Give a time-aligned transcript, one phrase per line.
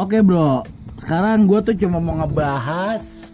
[0.00, 0.64] Oke bro,
[0.96, 3.28] sekarang gue tuh cuma mau ngebahas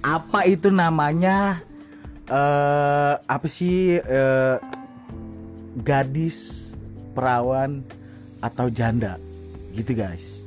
[0.00, 1.60] apa itu namanya
[2.24, 4.56] eh apa sih eh,
[5.84, 6.72] gadis
[7.12, 7.84] perawan
[8.40, 9.20] atau janda
[9.76, 10.40] gitu guys.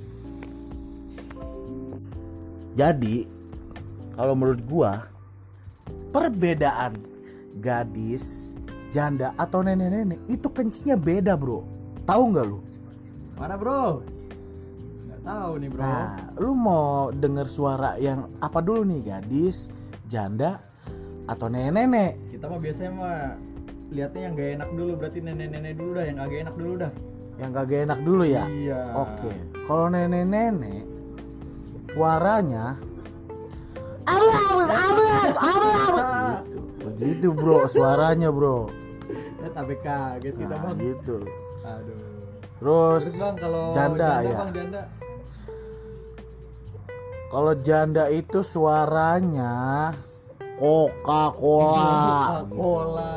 [2.73, 3.29] Jadi
[4.17, 5.05] kalau menurut gua
[6.09, 6.97] perbedaan
[7.61, 8.57] gadis,
[8.89, 11.61] janda atau nenek-nenek itu kencingnya beda bro.
[12.09, 12.57] Tahu nggak lu?
[13.37, 14.01] Mana bro?
[15.23, 15.81] Tahu nih bro.
[15.81, 19.71] Nah, lu mau denger suara yang apa dulu nih, gadis,
[20.05, 20.59] janda,
[21.25, 22.19] atau nenek-nenek?
[22.29, 23.19] Kita mah biasanya mah
[23.87, 26.91] lihatnya yang gak enak dulu berarti nenek-nenek dulu dah yang agak enak dulu dah.
[27.33, 28.43] Yang kagak enak dulu ya?
[28.45, 28.81] Iya.
[28.93, 29.31] Oke,
[29.65, 30.83] kalau nenek-nenek
[31.89, 32.77] suaranya
[34.03, 36.43] Abang, abang, abang.
[36.43, 36.59] Gitu.
[36.83, 38.67] Begitu bro, suaranya bro.
[39.39, 40.75] Lihat sampai kaget kita Nah, bang.
[40.83, 41.17] gitu.
[41.63, 41.99] Aduh.
[42.59, 44.37] Terus Terus bang kalau janda, ya.
[44.37, 44.81] bang janda.
[47.33, 49.89] Kalau janda itu suaranya
[50.53, 52.45] Coca-Cola.
[52.45, 53.13] Coca-Cola,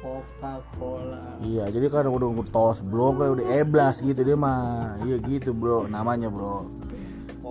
[0.00, 1.22] Coca-Cola.
[1.44, 4.96] Iya, jadi kan udah tos belum kan udah eblas gitu dia mah.
[5.04, 5.92] Iya gitu, Bro.
[5.92, 6.72] Namanya, Bro.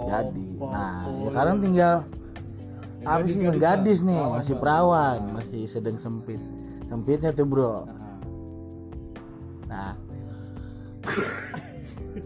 [0.10, 6.42] Jadi, nah, ya sekarang tinggal sih gadis-gadis, yang gadis nih, masih perawan, masih sedang sempit.
[6.90, 7.86] Sempitnya tuh, Bro.
[7.86, 7.94] Nah,
[9.70, 9.94] Nah,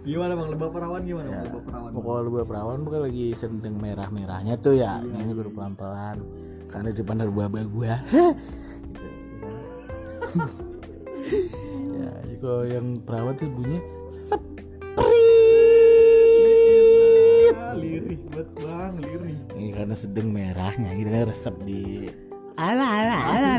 [0.00, 1.40] Gimana bang lebah perawan gimana Ya.
[1.44, 1.90] lebah perawan?
[1.92, 4.96] pokoknya lu perawan bukan lagi sedang merah-merahnya tuh ya.
[4.98, 6.16] Iya, Ini gue pelan-pelan
[6.70, 7.94] karena di depan ada buah gua.
[8.08, 9.08] gitu.
[12.00, 14.68] ya, jadi kalau yang perawan tuh bunyinya seprit.
[17.52, 19.36] Ah, lirih banget bang, lirih.
[19.52, 22.08] Ini karena sedang merahnya kita kan resep di
[22.56, 23.52] ala ala ala.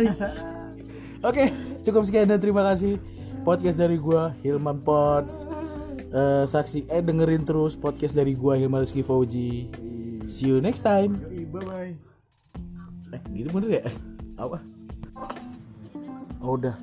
[1.30, 1.54] Oke,
[1.86, 2.98] cukup sekian dan terima kasih
[3.44, 5.46] podcast dari gua Hilman Pots.
[6.12, 9.72] Eh, saksi eh dengerin terus podcast dari gua Hilman Rizky Fauji.
[10.28, 11.24] See you next time.
[11.24, 11.94] Bye bye.
[13.16, 13.84] Eh, gitu bener ya?
[14.36, 14.60] Apa?
[16.44, 16.76] Oh, udah.